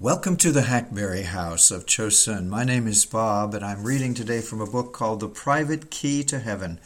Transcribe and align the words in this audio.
Welcome 0.00 0.36
to 0.38 0.52
the 0.52 0.62
Hackberry 0.62 1.22
House 1.22 1.70
of 1.70 1.86
Chosun. 1.86 2.48
My 2.48 2.64
name 2.64 2.86
is 2.86 3.06
Bob, 3.06 3.54
and 3.54 3.64
I'm 3.64 3.82
reading 3.82 4.12
today 4.12 4.42
from 4.42 4.60
a 4.60 4.66
book 4.66 4.92
called 4.92 5.20
The 5.20 5.28
Private 5.28 5.90
Key 5.90 6.22
to 6.24 6.38
Heaven, 6.38 6.80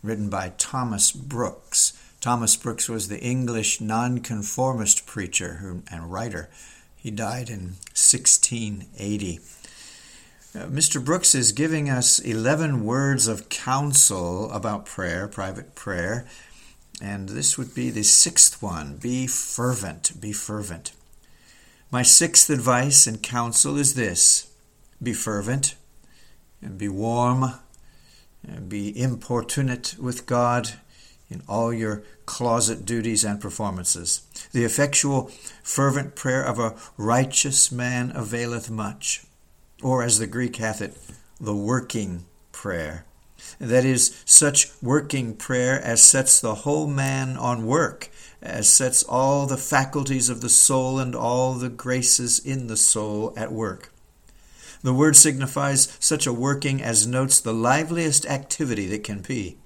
written 0.00 0.30
by 0.30 0.52
Thomas 0.56 1.10
Brooks. 1.10 2.00
Thomas 2.20 2.54
Brooks 2.54 2.88
was 2.88 3.08
the 3.08 3.20
English 3.20 3.80
nonconformist 3.80 5.06
preacher 5.06 5.82
and 5.90 6.12
writer. 6.12 6.48
He 6.96 7.10
died 7.10 7.50
in 7.50 7.78
1680. 7.96 9.40
Uh, 10.54 10.58
Mr. 10.66 11.04
Brooks 11.04 11.34
is 11.34 11.50
giving 11.50 11.90
us 11.90 12.20
11 12.20 12.84
words 12.84 13.26
of 13.26 13.48
counsel 13.48 14.52
about 14.52 14.86
prayer, 14.86 15.26
private 15.26 15.74
prayer, 15.74 16.28
and 17.02 17.30
this 17.30 17.58
would 17.58 17.74
be 17.74 17.90
the 17.90 18.04
sixth 18.04 18.62
one 18.62 18.98
be 18.98 19.26
fervent, 19.26 20.20
be 20.20 20.32
fervent. 20.32 20.92
My 21.90 22.02
sixth 22.02 22.50
advice 22.50 23.06
and 23.06 23.22
counsel 23.22 23.76
is 23.76 23.94
this 23.94 24.50
be 25.00 25.12
fervent, 25.12 25.76
and 26.60 26.76
be 26.76 26.88
warm, 26.88 27.52
and 28.46 28.68
be 28.68 28.98
importunate 29.00 29.94
with 29.98 30.26
God 30.26 30.80
in 31.28 31.42
all 31.48 31.72
your 31.72 32.02
closet 32.24 32.84
duties 32.84 33.24
and 33.24 33.40
performances. 33.40 34.22
The 34.52 34.64
effectual, 34.64 35.30
fervent 35.62 36.16
prayer 36.16 36.42
of 36.42 36.58
a 36.58 36.74
righteous 36.96 37.70
man 37.70 38.12
availeth 38.14 38.70
much. 38.70 39.24
Or, 39.82 40.02
as 40.02 40.18
the 40.18 40.26
Greek 40.26 40.56
hath 40.56 40.80
it, 40.80 40.96
the 41.38 41.54
working 41.54 42.26
prayer. 42.50 43.04
That 43.58 43.84
is, 43.84 44.22
such 44.24 44.70
working 44.82 45.34
prayer 45.36 45.80
as 45.80 46.02
sets 46.02 46.40
the 46.40 46.56
whole 46.56 46.86
man 46.86 47.36
on 47.36 47.66
work 47.66 48.10
as 48.42 48.68
sets 48.68 49.02
all 49.02 49.46
the 49.46 49.56
faculties 49.56 50.28
of 50.28 50.40
the 50.40 50.48
soul 50.48 50.98
and 50.98 51.14
all 51.14 51.54
the 51.54 51.68
graces 51.68 52.38
in 52.38 52.66
the 52.66 52.76
soul 52.76 53.32
at 53.36 53.52
work. 53.52 53.92
The 54.82 54.94
word 54.94 55.16
signifies 55.16 55.96
such 55.98 56.26
a 56.26 56.32
working 56.32 56.82
as 56.82 57.06
notes 57.06 57.40
the 57.40 57.54
liveliest 57.54 58.26
activity 58.26 58.86
that 58.86 59.04
can 59.04 59.20
be. 59.20 59.56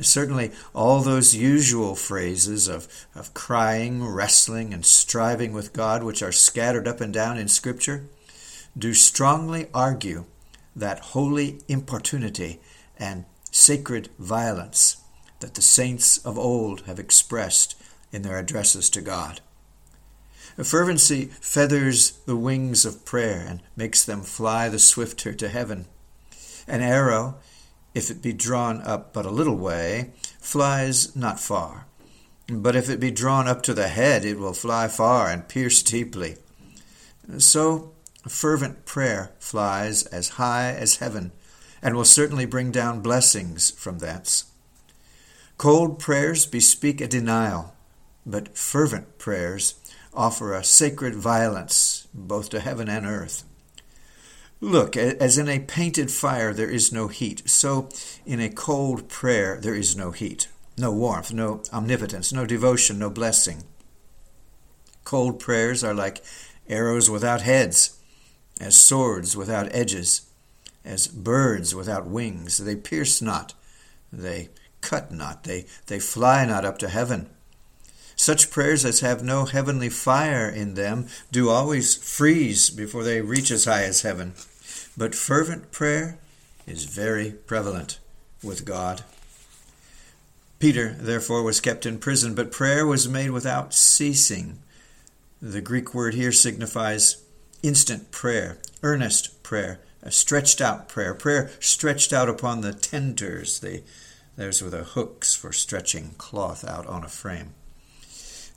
Certainly, 0.00 0.52
all 0.74 1.00
those 1.00 1.34
usual 1.34 1.94
phrases 1.94 2.68
of, 2.68 2.86
of 3.14 3.34
crying, 3.34 4.04
wrestling, 4.04 4.72
and 4.72 4.86
striving 4.86 5.52
with 5.52 5.72
God, 5.72 6.04
which 6.04 6.22
are 6.22 6.32
scattered 6.32 6.86
up 6.86 7.00
and 7.00 7.12
down 7.12 7.36
in 7.36 7.48
Scripture, 7.48 8.04
do 8.78 8.94
strongly 8.94 9.66
argue 9.74 10.26
that 10.76 11.00
holy 11.00 11.60
importunity 11.66 12.60
and 13.00 13.24
sacred 13.50 14.10
violence 14.18 14.98
that 15.40 15.54
the 15.54 15.62
saints 15.62 16.18
of 16.18 16.38
old 16.38 16.82
have 16.82 17.00
expressed 17.00 17.74
in 18.12 18.22
their 18.22 18.38
addresses 18.38 18.88
to 18.90 19.00
God. 19.00 19.40
A 20.58 20.64
Fervency 20.64 21.26
feathers 21.40 22.12
the 22.26 22.36
wings 22.36 22.84
of 22.84 23.04
prayer 23.04 23.46
and 23.48 23.62
makes 23.76 24.04
them 24.04 24.20
fly 24.20 24.68
the 24.68 24.78
swifter 24.78 25.32
to 25.32 25.48
heaven. 25.48 25.86
An 26.68 26.82
arrow, 26.82 27.36
if 27.94 28.10
it 28.10 28.20
be 28.20 28.32
drawn 28.32 28.82
up 28.82 29.12
but 29.12 29.24
a 29.24 29.30
little 29.30 29.56
way, 29.56 30.12
flies 30.38 31.16
not 31.16 31.40
far. 31.40 31.86
But 32.48 32.76
if 32.76 32.90
it 32.90 33.00
be 33.00 33.10
drawn 33.10 33.46
up 33.48 33.62
to 33.62 33.74
the 33.74 33.88
head, 33.88 34.24
it 34.24 34.38
will 34.38 34.52
fly 34.52 34.88
far 34.88 35.30
and 35.30 35.48
pierce 35.48 35.82
deeply. 35.82 36.36
So, 37.38 37.92
fervent 38.28 38.84
prayer 38.84 39.32
flies 39.38 40.04
as 40.06 40.30
high 40.30 40.72
as 40.72 40.96
heaven, 40.96 41.32
and 41.82 41.96
will 41.96 42.04
certainly 42.04 42.46
bring 42.46 42.70
down 42.70 43.00
blessings 43.00 43.70
from 43.70 43.98
thence. 43.98 44.44
Cold 45.58 45.98
prayers 45.98 46.46
bespeak 46.46 47.00
a 47.00 47.06
denial, 47.06 47.74
but 48.24 48.56
fervent 48.56 49.18
prayers 49.18 49.74
offer 50.14 50.54
a 50.54 50.64
sacred 50.64 51.14
violence 51.14 52.08
both 52.14 52.50
to 52.50 52.60
heaven 52.60 52.88
and 52.88 53.06
earth. 53.06 53.44
Look, 54.62 54.96
as 54.96 55.38
in 55.38 55.48
a 55.48 55.60
painted 55.60 56.10
fire 56.10 56.52
there 56.52 56.68
is 56.68 56.92
no 56.92 57.08
heat, 57.08 57.48
so 57.48 57.88
in 58.26 58.40
a 58.40 58.50
cold 58.50 59.08
prayer 59.08 59.58
there 59.60 59.74
is 59.74 59.96
no 59.96 60.10
heat, 60.10 60.48
no 60.76 60.92
warmth, 60.92 61.32
no 61.32 61.62
omnipotence, 61.72 62.32
no 62.32 62.44
devotion, 62.44 62.98
no 62.98 63.08
blessing. 63.08 63.62
Cold 65.04 65.40
prayers 65.40 65.82
are 65.82 65.94
like 65.94 66.22
arrows 66.68 67.08
without 67.08 67.40
heads, 67.40 67.98
as 68.60 68.76
swords 68.76 69.34
without 69.34 69.74
edges, 69.74 70.29
as 70.84 71.06
birds 71.06 71.74
without 71.74 72.06
wings. 72.06 72.58
They 72.58 72.76
pierce 72.76 73.20
not, 73.20 73.54
they 74.12 74.50
cut 74.80 75.12
not, 75.12 75.44
they, 75.44 75.66
they 75.86 76.00
fly 76.00 76.44
not 76.44 76.64
up 76.64 76.78
to 76.78 76.88
heaven. 76.88 77.28
Such 78.16 78.50
prayers 78.50 78.84
as 78.84 79.00
have 79.00 79.22
no 79.22 79.46
heavenly 79.46 79.88
fire 79.88 80.48
in 80.48 80.74
them 80.74 81.06
do 81.32 81.48
always 81.48 81.96
freeze 81.96 82.68
before 82.68 83.02
they 83.02 83.22
reach 83.22 83.50
as 83.50 83.64
high 83.64 83.84
as 83.84 84.02
heaven. 84.02 84.34
But 84.96 85.14
fervent 85.14 85.72
prayer 85.72 86.18
is 86.66 86.84
very 86.84 87.30
prevalent 87.30 87.98
with 88.42 88.64
God. 88.64 89.04
Peter, 90.58 90.92
therefore, 90.92 91.42
was 91.42 91.60
kept 91.60 91.86
in 91.86 91.98
prison, 91.98 92.34
but 92.34 92.52
prayer 92.52 92.86
was 92.86 93.08
made 93.08 93.30
without 93.30 93.72
ceasing. 93.72 94.58
The 95.40 95.62
Greek 95.62 95.94
word 95.94 96.12
here 96.12 96.32
signifies 96.32 97.22
instant 97.62 98.10
prayer, 98.10 98.58
earnest 98.82 99.42
prayer, 99.42 99.80
a 100.02 100.10
stretched 100.10 100.60
out 100.60 100.88
prayer, 100.88 101.14
prayer 101.14 101.50
stretched 101.60 102.12
out 102.12 102.28
upon 102.28 102.60
the 102.60 102.72
tenters. 102.72 103.60
They, 103.60 103.84
those 104.36 104.62
were 104.62 104.70
the 104.70 104.84
hooks 104.84 105.34
for 105.34 105.52
stretching 105.52 106.14
cloth 106.16 106.64
out 106.64 106.86
on 106.86 107.04
a 107.04 107.08
frame. 107.08 107.54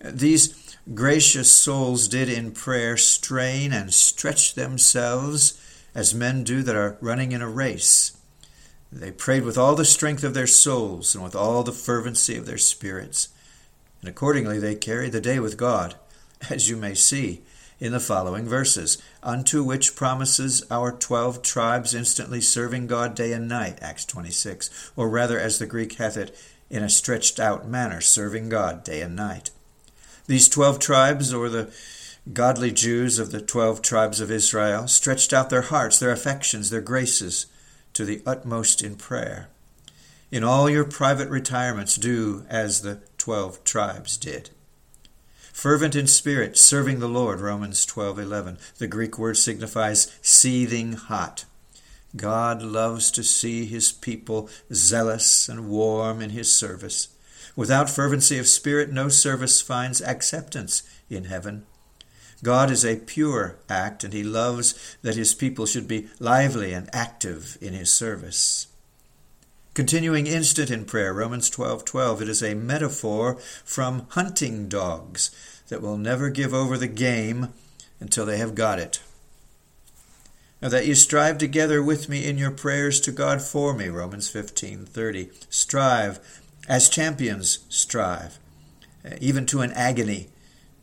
These 0.03 0.77
gracious 0.93 1.51
souls 1.51 2.07
did 2.07 2.29
in 2.29 2.51
prayer 2.51 2.97
strain 2.97 3.71
and 3.71 3.93
stretch 3.93 4.55
themselves 4.55 5.59
as 5.95 6.13
men 6.13 6.43
do 6.43 6.61
that 6.63 6.75
are 6.75 6.97
running 6.99 7.31
in 7.31 7.41
a 7.41 7.49
race. 7.49 8.17
They 8.91 9.11
prayed 9.11 9.43
with 9.43 9.57
all 9.57 9.75
the 9.75 9.85
strength 9.85 10.23
of 10.23 10.33
their 10.33 10.47
souls 10.47 11.15
and 11.15 11.23
with 11.23 11.35
all 11.35 11.63
the 11.63 11.71
fervency 11.71 12.37
of 12.37 12.45
their 12.45 12.57
spirits. 12.57 13.29
And 14.01 14.09
accordingly 14.09 14.59
they 14.59 14.75
carried 14.75 15.13
the 15.13 15.21
day 15.21 15.39
with 15.39 15.57
God, 15.57 15.95
as 16.49 16.69
you 16.69 16.75
may 16.77 16.93
see 16.93 17.41
in 17.79 17.91
the 17.91 17.99
following 17.99 18.45
verses, 18.47 19.01
unto 19.21 19.63
which 19.63 19.95
promises 19.95 20.65
our 20.69 20.91
twelve 20.91 21.41
tribes 21.41 21.93
instantly 21.93 22.41
serving 22.41 22.87
God 22.87 23.15
day 23.15 23.33
and 23.33 23.47
night, 23.47 23.79
Acts 23.81 24.05
26, 24.05 24.91
or 24.95 25.09
rather, 25.09 25.39
as 25.39 25.59
the 25.59 25.65
Greek 25.65 25.93
hath 25.93 26.17
it, 26.17 26.35
in 26.69 26.83
a 26.83 26.89
stretched 26.89 27.39
out 27.39 27.67
manner, 27.67 28.01
serving 28.01 28.49
God 28.49 28.83
day 28.83 29.01
and 29.01 29.15
night. 29.15 29.51
These 30.27 30.49
twelve 30.49 30.79
tribes, 30.79 31.33
or 31.33 31.49
the 31.49 31.73
godly 32.31 32.71
Jews 32.71 33.19
of 33.19 33.31
the 33.31 33.41
twelve 33.41 33.81
tribes 33.81 34.21
of 34.21 34.31
Israel, 34.31 34.87
stretched 34.87 35.33
out 35.33 35.49
their 35.49 35.63
hearts, 35.63 35.99
their 35.99 36.11
affections, 36.11 36.69
their 36.69 36.81
graces 36.81 37.47
to 37.93 38.05
the 38.05 38.21
utmost 38.25 38.81
in 38.81 38.95
prayer. 38.95 39.49
In 40.31 40.43
all 40.43 40.69
your 40.69 40.85
private 40.85 41.29
retirements, 41.29 41.95
do 41.95 42.45
as 42.49 42.81
the 42.81 43.01
twelve 43.17 43.63
tribes 43.63 44.17
did. 44.17 44.49
Fervent 45.53 45.95
in 45.95 46.07
spirit, 46.07 46.57
serving 46.57 46.99
the 46.99 47.07
Lord, 47.07 47.39
Romans 47.39 47.85
12:11. 47.85 48.57
The 48.79 48.87
Greek 48.87 49.19
word 49.19 49.37
signifies 49.37 50.07
seething 50.21 50.93
hot. 50.93 51.45
God 52.15 52.63
loves 52.63 53.11
to 53.11 53.23
see 53.23 53.65
his 53.65 53.91
people 53.91 54.49
zealous 54.73 55.47
and 55.47 55.69
warm 55.69 56.21
in 56.21 56.31
his 56.31 56.51
service. 56.51 57.09
Without 57.55 57.89
fervency 57.89 58.39
of 58.39 58.47
spirit, 58.47 58.91
no 58.91 59.09
service 59.09 59.61
finds 59.61 60.01
acceptance 60.01 60.81
in 61.07 61.25
heaven. 61.25 61.65
God 62.41 62.71
is 62.71 62.83
a 62.83 62.97
pure 62.97 63.59
act, 63.69 64.03
and 64.03 64.11
he 64.11 64.23
loves 64.23 64.73
that 65.03 65.15
his 65.15 65.35
people 65.35 65.67
should 65.67 65.87
be 65.87 66.09
lively 66.19 66.73
and 66.73 66.89
active 66.91 67.59
in 67.61 67.73
his 67.73 67.93
service. 67.93 68.67
Continuing 69.73 70.27
instant 70.27 70.69
in 70.69 70.85
prayer, 70.85 71.11
Romans 71.15 71.49
12:12, 71.49 71.83
12, 71.83 72.21
it 72.21 72.29
is 72.29 72.43
a 72.43 72.53
metaphor 72.53 73.39
from 73.65 74.05
hunting 74.09 74.69
dogs 74.69 75.31
that 75.69 75.81
will 75.81 75.97
never 75.97 76.29
give 76.29 76.53
over 76.53 76.77
the 76.77 76.87
game 76.87 77.51
until 77.99 78.23
they 78.23 78.37
have 78.37 78.53
got 78.53 78.77
it. 78.77 78.99
Now 80.61 80.69
that 80.69 80.85
you 80.85 80.93
strive 80.93 81.39
together 81.39 81.81
with 81.81 82.07
me 82.07 82.23
in 82.23 82.37
your 82.37 82.51
prayers 82.51 82.99
to 83.01 83.11
God 83.11 83.41
for 83.41 83.73
me, 83.73 83.87
Romans 83.87 84.29
15:30. 84.29 85.31
Strive 85.49 86.19
as 86.67 86.87
champions 86.87 87.59
strive, 87.67 88.37
uh, 89.03 89.15
even 89.19 89.47
to 89.47 89.61
an 89.61 89.71
agony, 89.71 90.29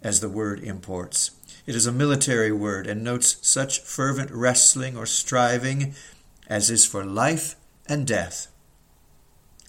as 0.02 0.18
the 0.18 0.28
word 0.28 0.64
imports. 0.64 1.30
It 1.64 1.76
is 1.76 1.86
a 1.86 1.92
military 1.92 2.50
word 2.50 2.88
and 2.88 3.04
notes 3.04 3.36
such 3.40 3.78
fervent 3.82 4.32
wrestling 4.32 4.96
or 4.96 5.06
striving 5.06 5.94
as 6.48 6.70
is 6.70 6.84
for 6.84 7.04
life 7.04 7.54
and 7.86 8.04
death. 8.04 8.48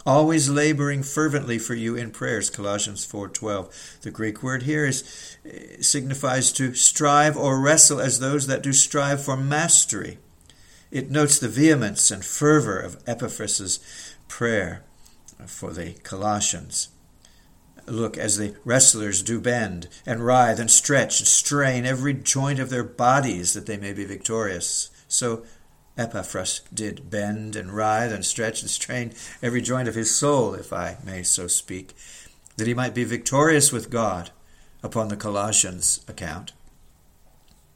Always 0.06 0.50
laboring 0.50 1.04
fervently 1.04 1.60
for 1.60 1.76
you 1.76 1.96
in 1.96 2.10
prayers, 2.10 2.50
Colossians 2.50 3.06
4:12. 3.06 4.02
The 4.02 4.10
Greek 4.10 4.42
word 4.42 4.64
here 4.64 4.86
is 4.86 5.04
uh, 5.46 5.82
signifies 5.82 6.52
to 6.54 6.74
strive 6.74 7.38
or 7.38 7.60
wrestle 7.60 8.00
as 8.00 8.20
those 8.20 8.48
that 8.48 8.64
do 8.64 8.74
strive 8.74 9.24
for 9.24 9.38
mastery. 9.38 10.18
It 10.90 11.12
notes 11.12 11.38
the 11.38 11.48
vehemence 11.48 12.10
and 12.10 12.26
fervor 12.26 12.80
of 12.80 12.98
Epaphras' 13.06 13.80
prayer 14.28 14.84
for 15.46 15.72
the 15.72 15.94
Colossians. 16.04 16.90
Look, 17.86 18.18
as 18.18 18.38
the 18.38 18.56
wrestlers 18.66 19.22
do 19.22 19.40
bend 19.40 19.88
and 20.06 20.26
writhe 20.26 20.60
and 20.60 20.70
stretch 20.70 21.20
and 21.20 21.28
strain 21.28 21.86
every 21.86 22.14
joint 22.14 22.60
of 22.60 22.70
their 22.70 22.84
bodies 22.84 23.54
that 23.54 23.66
they 23.68 23.78
may 23.78 23.94
be 23.94 24.06
victorious, 24.06 24.90
so 25.08 25.44
Epaphras 25.98 26.62
did 26.74 27.10
bend 27.10 27.56
and 27.56 27.74
writhe 27.74 28.12
and 28.12 28.26
stretch 28.26 28.62
and 28.62 28.72
strain 28.72 29.14
every 29.42 29.62
joint 29.62 29.88
of 29.88 29.96
his 29.96 30.16
soul, 30.16 30.54
if 30.54 30.72
I 30.72 30.98
may 31.04 31.24
so 31.24 31.48
speak, 31.48 31.94
that 32.58 32.68
he 32.68 32.74
might 32.74 32.96
be 32.96 33.04
victorious 33.04 33.72
with 33.72 33.90
God 33.90 34.32
upon 34.82 35.10
the 35.10 35.18
Colossians' 35.18 36.04
account. 36.08 36.54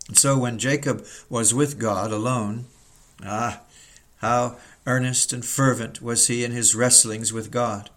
And 0.07 0.17
so 0.17 0.37
when 0.37 0.59
Jacob 0.59 1.05
was 1.29 1.53
with 1.53 1.77
God 1.77 2.11
alone, 2.11 2.65
ah, 3.23 3.61
how 4.17 4.57
earnest 4.87 5.33
and 5.33 5.43
fervent 5.43 6.01
was 6.01 6.27
he 6.27 6.43
in 6.43 6.51
his 6.51 6.75
wrestlings 6.75 7.33
with 7.33 7.51
God. 7.51 7.89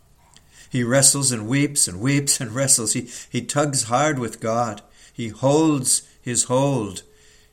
He 0.70 0.82
wrestles 0.82 1.32
and 1.32 1.48
weeps 1.48 1.86
and 1.86 2.00
weeps 2.00 2.40
and 2.40 2.50
wrestles. 2.50 2.92
He, 2.92 3.08
he 3.30 3.42
tugs 3.42 3.84
hard 3.84 4.18
with 4.18 4.40
God. 4.40 4.82
He 5.12 5.28
holds 5.28 6.02
his 6.20 6.44
hold. 6.44 7.02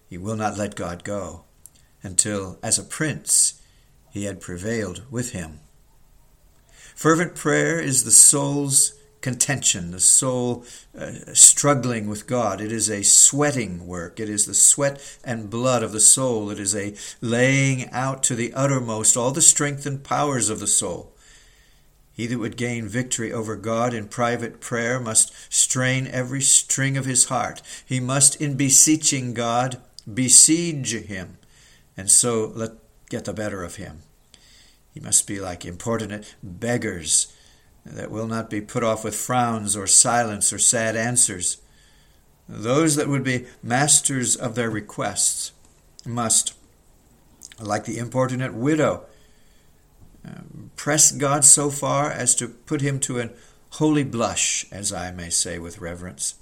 He 0.10 0.18
will 0.18 0.36
not 0.36 0.58
let 0.58 0.76
God 0.76 1.04
go 1.04 1.45
until, 2.06 2.60
as 2.62 2.78
a 2.78 2.84
prince, 2.84 3.62
he 4.12 4.26
had 4.26 4.40
prevailed 4.40 5.02
with 5.10 5.32
him. 5.32 5.60
Fervent 6.96 7.36
prayer 7.36 7.80
is 7.80 8.04
the 8.04 8.12
soul's 8.12 8.94
contention, 9.20 9.90
the 9.90 10.00
soul 10.00 10.64
uh, 10.98 11.12
struggling 11.34 12.08
with 12.08 12.28
God. 12.28 12.62
It 12.62 12.72
is 12.72 12.90
a 12.90 13.04
sweating 13.04 13.88
work. 13.88 14.20
It 14.20 14.30
is 14.30 14.46
the 14.46 14.54
sweat 14.54 15.18
and 15.24 15.50
blood 15.50 15.82
of 15.82 15.92
the 15.92 16.00
soul. 16.00 16.52
It 16.52 16.60
is 16.60 16.76
a 16.76 16.96
laying 17.22 17.90
out 17.90 18.22
to 18.24 18.36
the 18.36 18.54
uttermost 18.54 19.18
all 19.18 19.32
the 19.32 19.42
strength 19.42 19.86
and 19.86 20.04
powers 20.04 20.50
of 20.50 20.60
the 20.60 20.68
soul. 20.68 21.12
He 22.14 22.28
that 22.28 22.38
would 22.38 22.56
gain 22.56 22.88
victory 22.88 23.34
over 23.34 23.58
God 23.58 23.94
in 23.94 24.08
private 24.08 24.62
prayer 24.62 25.00
must 25.00 25.34
strain 25.52 26.08
every 26.08 26.42
string 26.42 26.96
of 26.96 27.06
his 27.06 27.26
heart. 27.26 27.62
He 27.86 28.00
must, 28.00 28.40
in 28.40 28.56
beseeching 28.56 29.34
God, 29.34 29.82
besiege 30.12 30.94
him, 30.94 31.40
and 31.98 32.10
so 32.10 32.52
let 32.56 32.72
get 33.10 33.26
the 33.26 33.34
better 33.34 33.64
of 33.64 33.76
him. 33.76 34.02
He 34.94 35.00
must 35.00 35.28
be 35.28 35.40
like 35.40 35.66
importunate 35.66 36.36
beggars 36.42 37.34
that 37.86 38.10
will 38.10 38.28
not 38.28 38.50
be 38.50 38.62
put 38.62 38.84
off 38.84 39.04
with 39.04 39.16
frowns 39.16 39.76
or 39.76 39.88
silence 39.88 40.52
or 40.52 40.58
sad 40.58 40.96
answers. 40.96 41.62
Those 42.48 42.96
that 42.96 43.08
would 43.08 43.24
be 43.24 43.46
masters 43.62 44.36
of 44.36 44.56
their 44.56 44.70
requests 44.70 45.52
must, 46.06 46.54
like 47.60 47.86
the 47.86 47.98
importunate 47.98 48.54
widow, 48.54 49.06
uh, 50.26 50.42
press 50.76 51.12
God 51.12 51.44
so 51.44 51.70
far 51.70 52.12
as 52.12 52.36
to 52.36 52.48
put 52.48 52.82
him 52.82 53.00
to 53.02 53.20
an 53.20 53.32
holy 53.72 54.04
blush, 54.04 54.66
as 54.72 54.94
I 54.94 55.12
may 55.12 55.30
say 55.30 55.60
with 55.60 55.80
reverence. 55.80 56.36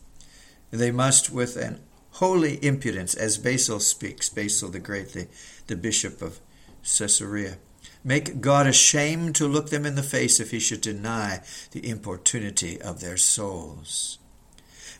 They 0.72 0.92
must, 0.92 1.32
with 1.32 1.58
an 1.58 1.82
holy 2.14 2.64
impudence, 2.64 3.14
as 3.14 3.38
Basil 3.38 3.80
speaks, 3.80 4.30
Basil 4.30 4.70
the 4.70 4.80
Great, 4.80 5.14
the, 5.14 5.28
the 5.68 5.76
bishop 5.76 6.22
of 6.22 6.40
Caesarea, 6.84 7.58
Make 8.04 8.42
God 8.42 8.68
ashamed 8.68 9.36
to 9.36 9.48
look 9.48 9.70
them 9.70 9.86
in 9.86 9.96
the 9.96 10.04
face 10.04 10.40
if 10.40 10.52
he 10.52 10.60
should 10.60 10.82
deny 10.82 11.42
the 11.72 11.88
importunity 11.88 12.82
of 12.82 13.00
their 13.00 13.16
souls. 13.16 14.20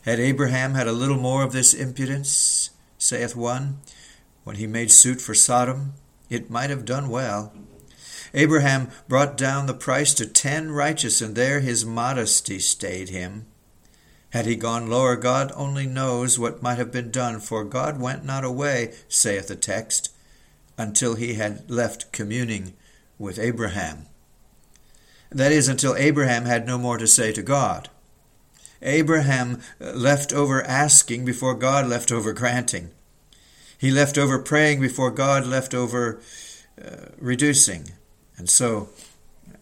Had 0.02 0.18
Abraham 0.18 0.74
had 0.74 0.86
a 0.86 0.92
little 0.92 1.18
more 1.18 1.42
of 1.42 1.52
this 1.52 1.74
impudence, 1.74 2.70
saith 2.96 3.36
one, 3.36 3.78
when 4.44 4.56
he 4.56 4.66
made 4.66 4.90
suit 4.90 5.20
for 5.20 5.34
Sodom, 5.34 5.94
it 6.30 6.50
might 6.50 6.70
have 6.70 6.84
done 6.84 7.10
well. 7.10 7.52
Abraham 8.32 8.90
brought 9.06 9.36
down 9.36 9.66
the 9.66 9.74
price 9.74 10.14
to 10.14 10.26
ten 10.26 10.70
righteous, 10.70 11.20
and 11.20 11.36
there 11.36 11.60
his 11.60 11.84
modesty 11.84 12.58
stayed 12.58 13.10
him. 13.10 13.46
Had 14.34 14.46
he 14.46 14.56
gone 14.56 14.90
lower, 14.90 15.14
God 15.14 15.52
only 15.54 15.86
knows 15.86 16.40
what 16.40 16.60
might 16.60 16.76
have 16.76 16.90
been 16.90 17.12
done, 17.12 17.38
for 17.38 17.62
God 17.62 18.00
went 18.00 18.24
not 18.24 18.42
away, 18.42 18.92
saith 19.08 19.46
the 19.46 19.54
text, 19.54 20.12
until 20.76 21.14
he 21.14 21.34
had 21.34 21.70
left 21.70 22.10
communing 22.10 22.72
with 23.16 23.38
Abraham. 23.38 24.06
That 25.30 25.52
is, 25.52 25.68
until 25.68 25.94
Abraham 25.94 26.46
had 26.46 26.66
no 26.66 26.78
more 26.78 26.98
to 26.98 27.06
say 27.06 27.30
to 27.30 27.42
God. 27.42 27.90
Abraham 28.82 29.60
left 29.78 30.32
over 30.32 30.64
asking 30.64 31.24
before 31.24 31.54
God 31.54 31.86
left 31.86 32.10
over 32.10 32.32
granting. 32.32 32.90
He 33.78 33.92
left 33.92 34.18
over 34.18 34.40
praying 34.40 34.80
before 34.80 35.12
God 35.12 35.46
left 35.46 35.74
over 35.74 36.20
uh, 36.84 37.06
reducing. 37.20 37.92
And 38.36 38.50
so 38.50 38.88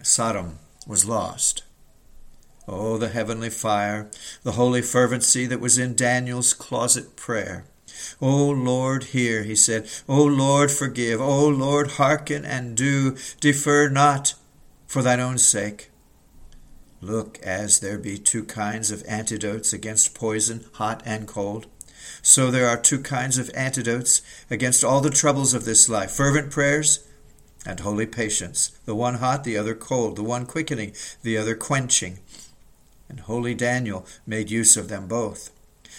Sodom 0.02 0.60
was 0.86 1.04
lost. 1.04 1.62
Oh, 2.68 2.96
the 2.96 3.08
heavenly 3.08 3.50
fire, 3.50 4.10
the 4.44 4.52
holy 4.52 4.82
fervency 4.82 5.46
that 5.46 5.60
was 5.60 5.78
in 5.78 5.96
Daniel's 5.96 6.54
closet 6.54 7.16
prayer. 7.16 7.64
O 8.20 8.50
Lord, 8.50 9.04
hear, 9.04 9.42
he 9.42 9.56
said. 9.56 9.88
O 10.08 10.22
Lord, 10.22 10.70
forgive. 10.70 11.20
O 11.20 11.48
Lord, 11.48 11.92
hearken 11.92 12.44
and 12.44 12.76
do. 12.76 13.16
Defer 13.40 13.88
not 13.88 14.34
for 14.86 15.02
thine 15.02 15.20
own 15.20 15.38
sake. 15.38 15.90
Look, 17.00 17.40
as 17.42 17.80
there 17.80 17.98
be 17.98 18.16
two 18.16 18.44
kinds 18.44 18.92
of 18.92 19.02
antidotes 19.08 19.72
against 19.72 20.14
poison, 20.14 20.64
hot 20.74 21.02
and 21.04 21.26
cold, 21.26 21.66
so 22.22 22.50
there 22.50 22.68
are 22.68 22.80
two 22.80 23.00
kinds 23.00 23.38
of 23.38 23.50
antidotes 23.54 24.22
against 24.48 24.84
all 24.84 25.00
the 25.00 25.10
troubles 25.10 25.52
of 25.52 25.64
this 25.64 25.88
life 25.88 26.12
fervent 26.12 26.52
prayers 26.52 27.06
and 27.66 27.80
holy 27.80 28.06
patience, 28.06 28.70
the 28.84 28.94
one 28.94 29.14
hot, 29.14 29.42
the 29.42 29.56
other 29.56 29.74
cold, 29.74 30.16
the 30.16 30.22
one 30.22 30.46
quickening, 30.46 30.92
the 31.22 31.36
other 31.36 31.56
quenching. 31.56 32.18
And 33.12 33.20
holy 33.20 33.54
Daniel 33.54 34.06
made 34.26 34.50
use 34.50 34.74
of 34.78 34.88
them 34.88 35.06
both. 35.06 35.50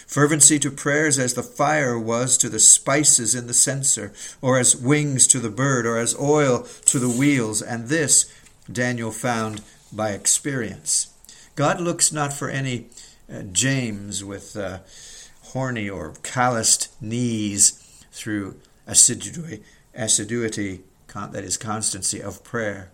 Fervency 0.04 0.58
to 0.58 0.70
prayers 0.72 1.16
as 1.16 1.34
the 1.34 1.44
fire 1.44 1.96
was 1.96 2.36
to 2.38 2.48
the 2.48 2.58
spices 2.58 3.36
in 3.36 3.46
the 3.46 3.54
censer, 3.54 4.12
or 4.42 4.58
as 4.58 4.74
wings 4.74 5.28
to 5.28 5.38
the 5.38 5.48
bird, 5.48 5.86
or 5.86 5.96
as 5.96 6.18
oil 6.18 6.66
to 6.86 6.98
the 6.98 7.08
wheels, 7.08 7.62
and 7.62 7.86
this 7.86 8.28
Daniel 8.70 9.12
found 9.12 9.62
by 9.92 10.10
experience. 10.10 11.14
God 11.54 11.80
looks 11.80 12.12
not 12.12 12.32
for 12.32 12.50
any 12.50 12.88
uh, 13.32 13.42
James 13.42 14.24
with 14.24 14.56
uh, 14.56 14.80
horny 15.52 15.88
or 15.88 16.14
calloused 16.24 17.00
knees 17.00 17.80
through 18.10 18.56
assiduity, 18.88 19.62
assiduity, 19.94 20.80
that 21.14 21.44
is, 21.44 21.56
constancy 21.56 22.20
of 22.20 22.42
prayer, 22.42 22.90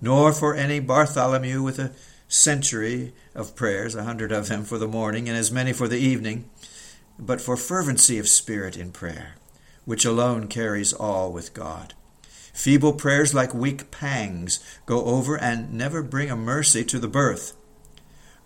nor 0.00 0.32
for 0.32 0.56
any 0.56 0.80
Bartholomew 0.80 1.62
with 1.62 1.78
a 1.78 1.92
century 2.30 3.12
of 3.34 3.56
prayers, 3.56 3.96
a 3.96 4.04
hundred 4.04 4.30
of 4.30 4.48
them 4.48 4.64
for 4.64 4.78
the 4.78 4.86
morning, 4.86 5.28
and 5.28 5.36
as 5.36 5.50
many 5.50 5.72
for 5.72 5.88
the 5.88 5.98
evening, 5.98 6.48
but 7.18 7.40
for 7.40 7.56
fervency 7.56 8.18
of 8.18 8.28
spirit 8.28 8.76
in 8.76 8.92
prayer, 8.92 9.34
which 9.84 10.04
alone 10.04 10.46
carries 10.46 10.92
all 10.92 11.32
with 11.32 11.52
God. 11.52 11.92
Feeble 12.54 12.92
prayers, 12.92 13.34
like 13.34 13.52
weak 13.52 13.90
pangs, 13.90 14.60
go 14.86 15.04
over 15.04 15.36
and 15.36 15.74
never 15.74 16.04
bring 16.04 16.30
a 16.30 16.36
mercy 16.36 16.84
to 16.84 17.00
the 17.00 17.08
birth. 17.08 17.56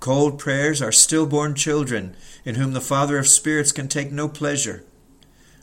Cold 0.01 0.39
prayers 0.39 0.81
are 0.81 0.93
stillborn 0.93 1.55
children, 1.55 2.17
in 2.43 2.55
whom 2.55 2.73
the 2.73 2.81
Father 2.81 3.19
of 3.19 3.29
spirits 3.29 3.71
can 3.71 3.87
take 3.87 4.11
no 4.11 4.29
pleasure. 4.29 4.83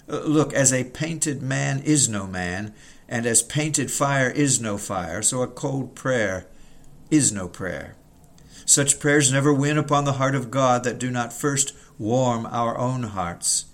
Uh, 0.08 0.20
look, 0.20 0.54
as 0.54 0.72
a 0.72 0.84
painted 0.84 1.42
man 1.42 1.80
is 1.80 2.08
no 2.08 2.28
man, 2.28 2.74
and 3.10 3.26
as 3.26 3.42
painted 3.42 3.90
fire 3.90 4.30
is 4.30 4.62
no 4.62 4.78
fire, 4.78 5.24
so 5.24 5.42
a 5.42 5.48
cold 5.48 5.96
prayer 5.96 6.46
is 7.10 7.32
no 7.32 7.48
prayer. 7.48 7.96
Such 8.66 9.00
prayers 9.00 9.32
never 9.32 9.54
win 9.54 9.78
upon 9.78 10.06
the 10.06 10.14
heart 10.14 10.36
of 10.36 10.52
God 10.52 10.84
that 10.84 11.00
do 11.00 11.12
not 11.12 11.34
first 11.34 11.74
warm 11.98 12.46
our 12.46 12.78
own 12.78 13.04
hearts. 13.04 13.66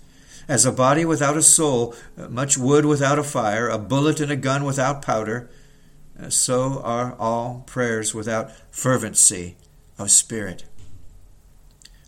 As 0.48 0.64
a 0.64 0.72
body 0.72 1.04
without 1.04 1.36
a 1.36 1.42
soul, 1.42 1.94
much 2.16 2.56
wood 2.56 2.86
without 2.86 3.18
a 3.18 3.24
fire, 3.24 3.68
a 3.68 3.78
bullet 3.78 4.20
in 4.20 4.30
a 4.30 4.36
gun 4.36 4.64
without 4.64 5.02
powder, 5.02 5.50
so 6.28 6.80
are 6.82 7.14
all 7.18 7.62
prayers 7.66 8.14
without 8.14 8.50
fervency 8.70 9.56
of 9.98 10.10
spirit. 10.10 10.64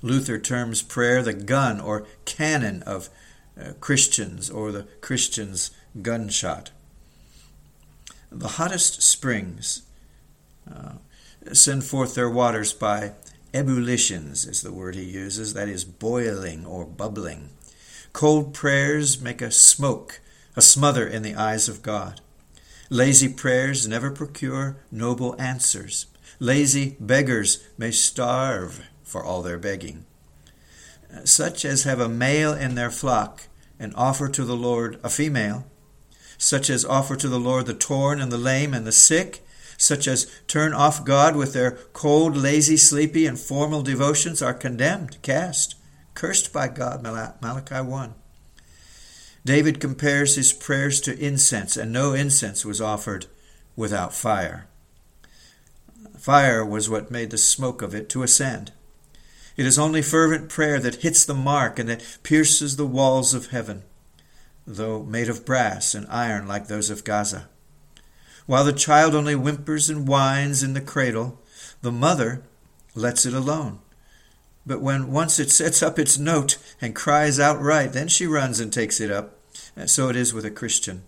Luther 0.03 0.39
terms 0.39 0.83
prayer 0.83 1.23
the 1.23 1.35
gun 1.35 1.81
or 1.81 2.07
cannon 2.25 2.83
of 2.85 3.11
uh, 3.61 3.73
Christians 3.81 4.49
or 4.49 4.73
the 4.73 4.87
Christian's 5.01 5.71
gunshot. 6.01 6.71
The 8.33 8.49
hottest 8.49 9.03
springs 9.03 9.83
uh, 10.71 10.95
send 11.53 11.85
forth 11.85 12.15
their 12.15 12.31
waters 12.31 12.73
by 12.73 13.13
ebullitions, 13.53 14.47
is 14.47 14.63
the 14.63 14.73
word 14.73 14.95
he 14.95 15.05
uses, 15.05 15.55
that 15.55 15.69
is, 15.69 15.85
boiling 15.85 16.65
or 16.67 16.85
bubbling. 16.85 17.51
Cold 18.13 18.55
prayers 18.55 19.21
make 19.21 19.41
a 19.41 19.51
smoke, 19.51 20.21
a 20.57 20.63
smother 20.63 21.07
in 21.07 21.23
the 21.23 21.35
eyes 21.35 21.69
of 21.69 21.83
God. 21.83 22.21
Lazy 22.89 23.29
prayers 23.29 23.87
never 23.87 24.11
procure 24.11 24.77
noble 24.91 25.41
answers. 25.41 26.07
Lazy 26.41 26.97
beggars 26.99 27.65
may 27.79 27.91
starve 27.91 28.83
for 29.03 29.25
all 29.25 29.43
their 29.43 29.59
begging. 29.59 30.05
Such 31.25 31.65
as 31.65 31.85
have 31.85 32.01
a 32.01 32.09
male 32.09 32.53
in 32.53 32.75
their 32.75 32.91
flock 32.91 33.43
and 33.79 33.95
offer 33.95 34.29
to 34.29 34.45
the 34.45 34.57
Lord 34.57 34.99
a 35.03 35.11
female, 35.11 35.67
such 36.37 36.71
as 36.71 36.85
offer 36.85 37.17
to 37.17 37.29
the 37.29 37.41
Lord 37.41 37.67
the 37.67 37.75
torn 37.75 38.21
and 38.21 38.33
the 38.33 38.39
lame 38.39 38.75
and 38.75 38.87
the 38.87 38.93
sick, 38.93 39.45
such 39.81 40.07
as 40.07 40.31
turn 40.47 40.75
off 40.75 41.07
God 41.07 41.35
with 41.35 41.55
their 41.55 41.73
cold, 41.95 42.37
lazy, 42.37 42.77
sleepy, 42.77 43.25
and 43.25 43.39
formal 43.39 43.83
devotions, 43.83 44.43
are 44.43 44.53
condemned, 44.53 45.17
cast, 45.23 45.75
cursed 46.15 46.53
by 46.53 46.69
God. 46.69 47.03
Malachi 47.03 47.81
1. 47.81 48.15
David 49.43 49.81
compares 49.81 50.37
his 50.37 50.53
prayers 50.53 51.01
to 51.01 51.19
incense, 51.19 51.79
and 51.79 51.91
no 51.91 52.13
incense 52.13 52.63
was 52.63 52.81
offered 52.81 53.25
without 53.75 54.15
fire. 54.15 54.67
Fire 56.19 56.63
was 56.63 56.91
what 56.91 57.11
made 57.11 57.31
the 57.31 57.39
smoke 57.39 57.81
of 57.81 57.95
it 57.95 58.11
to 58.11 58.23
ascend. 58.23 58.73
It 59.57 59.65
is 59.65 59.79
only 59.79 60.03
fervent 60.03 60.51
prayer 60.51 60.79
that 60.79 60.97
hits 60.97 61.25
the 61.25 61.33
mark 61.33 61.79
and 61.79 61.89
that 61.89 62.19
pierces 62.23 62.77
the 62.77 62.87
walls 62.87 63.33
of 63.33 63.47
heaven, 63.47 63.85
though 64.67 65.03
made 65.05 65.31
of 65.31 65.47
brass 65.47 65.95
and 65.95 66.07
iron 66.11 66.47
like 66.47 66.67
those 66.69 66.91
of 66.91 67.03
Gaza. 67.03 67.49
While 68.47 68.65
the 68.65 68.73
child 68.73 69.15
only 69.15 69.35
whimpers 69.35 69.89
and 69.89 70.09
whines 70.09 70.63
in 70.63 70.75
the 70.75 70.81
cradle, 70.81 71.39
the 71.83 71.93
mother 71.93 72.43
lets 72.95 73.25
it 73.27 73.35
alone. 73.35 73.81
But 74.67 74.81
when 74.81 75.11
once 75.11 75.39
it 75.39 75.51
sets 75.51 75.83
up 75.83 75.99
its 75.99 76.19
note 76.19 76.59
and 76.81 76.95
cries 76.95 77.41
outright, 77.41 77.93
then 77.93 78.09
she 78.09 78.27
runs 78.27 78.61
and 78.61 78.73
takes 78.73 79.01
it 79.01 79.11
up. 79.11 79.39
And 79.77 79.89
So 79.89 80.09
it 80.09 80.17
is 80.17 80.35
with 80.35 80.45
a 80.45 80.51
Christian. 80.51 81.03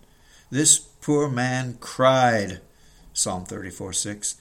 This 0.51 0.79
poor 0.79 1.29
man 1.29 1.77
cried, 1.81 2.61
Psalm 3.13 3.45
34 3.45 3.93
6. 3.93 4.37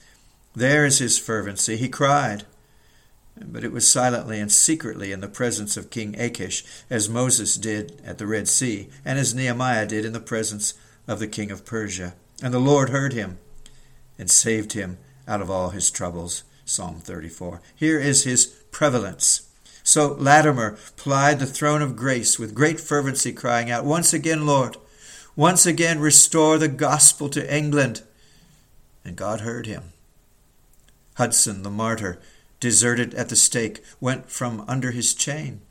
There 0.55 0.85
is 0.85 0.99
his 0.99 1.17
fervency. 1.17 1.77
He 1.77 1.89
cried. 1.89 2.45
But 3.39 3.63
it 3.63 3.71
was 3.71 3.87
silently 3.87 4.39
and 4.39 4.51
secretly 4.51 5.11
in 5.11 5.21
the 5.21 5.27
presence 5.27 5.77
of 5.77 5.89
King 5.89 6.19
Achish, 6.19 6.63
as 6.89 7.09
Moses 7.09 7.55
did 7.55 8.01
at 8.05 8.17
the 8.17 8.27
Red 8.27 8.47
Sea, 8.47 8.89
and 9.05 9.17
as 9.17 9.33
Nehemiah 9.33 9.87
did 9.87 10.05
in 10.05 10.13
the 10.13 10.19
presence 10.19 10.73
of 11.07 11.19
the 11.19 11.27
king 11.27 11.49
of 11.49 11.65
Persia. 11.65 12.13
And 12.41 12.53
the 12.53 12.59
Lord 12.59 12.89
heard 12.89 13.13
him 13.13 13.37
and 14.17 14.29
saved 14.29 14.73
him 14.73 14.97
out 15.27 15.41
of 15.41 15.49
all 15.49 15.69
his 15.69 15.91
troubles. 15.91 16.43
Psalm 16.65 16.99
34. 16.99 17.61
Here 17.75 17.99
is 17.99 18.23
his 18.23 18.45
prevalence. 18.71 19.49
So 19.83 20.13
Latimer 20.13 20.77
plied 20.95 21.39
the 21.39 21.45
throne 21.45 21.81
of 21.81 21.95
grace 21.95 22.39
with 22.39 22.55
great 22.55 22.79
fervency, 22.79 23.33
crying 23.33 23.69
out, 23.69 23.83
Once 23.83 24.13
again, 24.13 24.45
Lord, 24.45 24.77
once 25.35 25.65
again 25.65 25.99
restore 25.99 26.57
the 26.57 26.67
gospel 26.67 27.29
to 27.29 27.55
England. 27.55 28.03
And 29.03 29.15
God 29.15 29.41
heard 29.41 29.65
him. 29.65 29.93
Hudson, 31.15 31.63
the 31.63 31.69
martyr, 31.69 32.19
deserted 32.59 33.13
at 33.15 33.29
the 33.29 33.35
stake, 33.35 33.83
went 33.99 34.29
from 34.29 34.63
under 34.67 34.91
his 34.91 35.13
chain. 35.13 35.61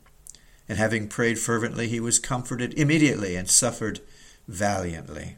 And 0.67 0.77
having 0.77 1.07
prayed 1.07 1.39
fervently, 1.39 1.87
he 1.87 1.99
was 1.99 2.19
comforted 2.19 2.73
immediately 2.75 3.35
and 3.35 3.49
suffered 3.49 4.01
valiantly. 4.47 5.37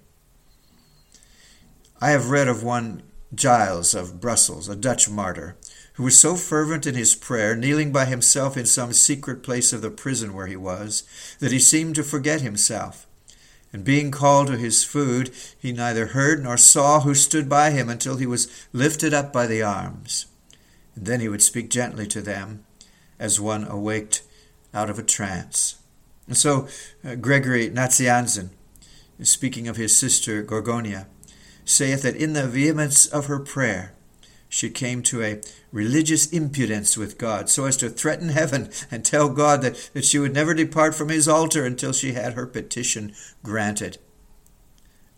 I 2.03 2.09
have 2.09 2.31
read 2.31 2.49
of 2.49 2.63
one 2.63 3.01
Giles 3.33 3.95
of 3.95 4.19
Brussels, 4.19 4.67
a 4.67 4.75
Dutch 4.75 5.09
martyr, 5.09 5.55
who 5.93 6.03
was 6.03 6.19
so 6.19 6.35
fervent 6.35 6.85
in 6.85 6.95
his 6.95 7.15
prayer, 7.15 7.55
kneeling 7.55 7.93
by 7.93 8.03
himself 8.03 8.57
in 8.57 8.65
some 8.65 8.91
secret 8.91 9.41
place 9.41 9.71
of 9.71 9.81
the 9.81 9.89
prison 9.89 10.33
where 10.33 10.47
he 10.47 10.57
was, 10.57 11.03
that 11.39 11.53
he 11.53 11.59
seemed 11.59 11.95
to 11.95 12.03
forget 12.03 12.41
himself. 12.41 13.07
And 13.71 13.85
being 13.85 14.11
called 14.11 14.47
to 14.47 14.57
his 14.57 14.83
food, 14.83 15.31
he 15.57 15.71
neither 15.71 16.07
heard 16.07 16.43
nor 16.43 16.57
saw 16.57 16.99
who 16.99 17.15
stood 17.15 17.47
by 17.47 17.71
him 17.71 17.87
until 17.87 18.17
he 18.17 18.25
was 18.25 18.67
lifted 18.73 19.13
up 19.13 19.31
by 19.31 19.47
the 19.47 19.63
arms. 19.63 20.25
And 20.95 21.05
then 21.05 21.21
he 21.21 21.29
would 21.29 21.41
speak 21.41 21.69
gently 21.69 22.05
to 22.07 22.21
them, 22.21 22.65
as 23.17 23.39
one 23.39 23.63
awaked 23.63 24.23
out 24.73 24.89
of 24.89 24.99
a 24.99 25.03
trance. 25.03 25.77
And 26.27 26.35
so 26.35 26.67
uh, 27.05 27.15
Gregory 27.15 27.69
Nazianzen, 27.69 28.49
speaking 29.21 29.69
of 29.69 29.77
his 29.77 29.95
sister 29.95 30.43
Gorgonia, 30.43 31.05
saith 31.65 32.01
that 32.03 32.15
in 32.15 32.33
the 32.33 32.47
vehemence 32.47 33.05
of 33.05 33.27
her 33.27 33.39
prayer 33.39 33.93
she 34.53 34.69
came 34.69 35.01
to 35.01 35.23
a 35.23 35.41
religious 35.71 36.31
impudence 36.31 36.95
with 36.95 37.17
God, 37.17 37.49
so 37.49 37.65
as 37.65 37.75
to 37.77 37.89
threaten 37.89 38.29
heaven 38.29 38.69
and 38.91 39.03
tell 39.03 39.29
God 39.29 39.63
that, 39.63 39.89
that 39.93 40.05
she 40.05 40.19
would 40.19 40.33
never 40.33 40.53
depart 40.53 40.93
from 40.93 41.09
his 41.09 41.27
altar 41.27 41.65
until 41.65 41.91
she 41.91 42.13
had 42.13 42.33
her 42.33 42.45
petition 42.45 43.15
granted. 43.41 43.97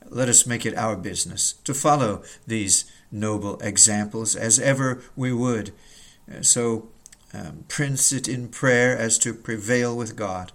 Let 0.08 0.30
us 0.30 0.48
make 0.48 0.66
it 0.66 0.78
our 0.78 0.96
business 0.96 1.56
to 1.66 1.74
follow 1.74 2.24
these 2.48 2.90
noble 3.12 3.58
examples 3.60 4.38
as 4.38 4.58
ever 4.58 5.04
we 5.18 5.34
would, 5.34 5.74
so 6.40 6.88
um, 7.34 7.66
prince 7.68 8.14
it 8.14 8.30
in 8.30 8.48
prayer 8.48 8.98
as 8.98 9.18
to 9.20 9.34
prevail 9.34 9.98
with 9.98 10.16
God. 10.16 10.54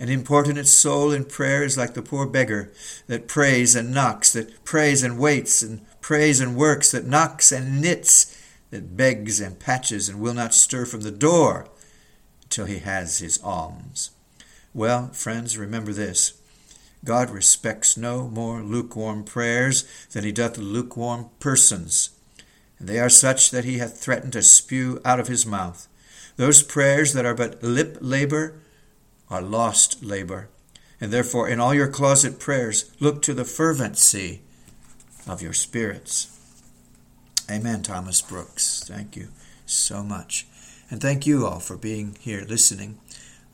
An 0.00 0.08
importunate 0.08 0.66
soul 0.66 1.12
in 1.12 1.26
prayer 1.26 1.62
is 1.62 1.76
like 1.76 1.92
the 1.92 2.00
poor 2.00 2.26
beggar 2.26 2.72
that 3.06 3.28
prays 3.28 3.76
and 3.76 3.92
knocks, 3.92 4.32
that 4.32 4.64
prays 4.64 5.02
and 5.02 5.18
waits, 5.18 5.62
and 5.62 5.82
prays 6.00 6.40
and 6.40 6.56
works, 6.56 6.90
that 6.92 7.04
knocks 7.04 7.52
and 7.52 7.82
knits, 7.82 8.34
that 8.70 8.96
begs 8.96 9.40
and 9.40 9.60
patches 9.60 10.08
and 10.08 10.18
will 10.18 10.32
not 10.32 10.54
stir 10.54 10.86
from 10.86 11.02
the 11.02 11.10
door 11.10 11.68
till 12.48 12.64
he 12.64 12.78
has 12.78 13.18
his 13.18 13.38
alms. 13.42 14.12
Well, 14.72 15.08
friends, 15.08 15.58
remember 15.58 15.92
this. 15.92 16.32
God 17.04 17.28
respects 17.28 17.98
no 17.98 18.26
more 18.26 18.62
lukewarm 18.62 19.22
prayers 19.22 19.84
than 20.12 20.24
he 20.24 20.32
doth 20.32 20.56
lukewarm 20.56 21.28
persons. 21.40 22.08
And 22.78 22.88
they 22.88 22.98
are 22.98 23.10
such 23.10 23.50
that 23.50 23.66
he 23.66 23.76
hath 23.76 24.00
threatened 24.00 24.32
to 24.32 24.42
spew 24.42 24.98
out 25.04 25.20
of 25.20 25.28
his 25.28 25.44
mouth. 25.44 25.88
Those 26.36 26.62
prayers 26.62 27.12
that 27.12 27.26
are 27.26 27.34
but 27.34 27.62
lip 27.62 27.98
labor 28.00 28.54
are 29.30 29.42
lost 29.42 30.02
labor. 30.02 30.48
And 31.00 31.12
therefore, 31.12 31.48
in 31.48 31.60
all 31.60 31.72
your 31.72 31.88
closet 31.88 32.38
prayers, 32.38 32.90
look 33.00 33.22
to 33.22 33.34
the 33.34 33.44
fervency 33.44 34.42
of 35.26 35.40
your 35.40 35.52
spirits. 35.52 36.36
Amen, 37.50 37.82
Thomas 37.82 38.20
Brooks. 38.20 38.84
Thank 38.86 39.16
you 39.16 39.28
so 39.66 40.02
much. 40.02 40.46
And 40.90 41.00
thank 41.00 41.26
you 41.26 41.46
all 41.46 41.60
for 41.60 41.76
being 41.76 42.16
here 42.20 42.44
listening. 42.46 42.98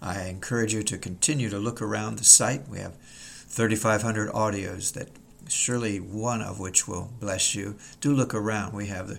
I 0.03 0.25
encourage 0.25 0.75
you 0.75 0.83
to 0.85 0.99
continue 0.99 1.51
to 1.51 1.59
look 1.59 1.81
around 1.81 2.19
the 2.19 2.25
site. 2.25 2.69
We 2.69 2.79
have 2.79 2.95
3,500 2.97 4.31
audios 4.31 4.93
that 4.95 5.09
surely 5.49 5.99
one 5.99 6.43
of 6.43 6.59
which 6.59 6.89
will 6.89 7.11
bless 7.21 7.55
you. 7.55 7.77
Do 8.01 8.13
look 8.13 8.35
around. 8.35 8.73
We 8.75 8.87
have 8.87 9.09
the 9.09 9.19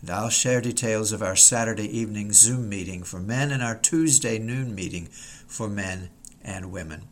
and 0.00 0.10
I'll 0.10 0.30
share 0.30 0.60
details 0.60 1.12
of 1.12 1.22
our 1.22 1.36
Saturday 1.36 1.98
evening 1.98 2.32
Zoom 2.32 2.68
meeting 2.68 3.02
for 3.02 3.20
men 3.20 3.50
and 3.50 3.62
our 3.62 3.76
Tuesday 3.76 4.38
noon 4.38 4.74
meeting 4.74 5.06
for 5.06 5.68
men 5.68 6.10
and 6.42 6.70
women. 6.70 7.04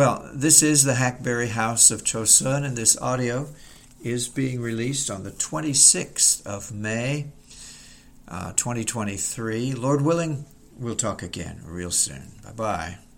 Well, 0.00 0.30
this 0.32 0.62
is 0.62 0.84
the 0.84 0.94
Hackberry 0.94 1.48
House 1.48 1.90
of 1.90 2.04
Chosun, 2.04 2.64
and 2.64 2.74
this 2.74 2.96
audio 2.96 3.48
is 4.02 4.28
being 4.28 4.62
released 4.62 5.10
on 5.10 5.24
the 5.24 5.30
26th 5.30 6.40
of 6.46 6.72
May, 6.72 7.26
uh, 8.26 8.54
2023. 8.54 9.74
Lord 9.74 10.00
willing, 10.00 10.46
we'll 10.78 10.96
talk 10.96 11.22
again 11.22 11.60
real 11.66 11.90
soon. 11.90 12.32
Bye 12.42 12.52
bye. 12.52 13.09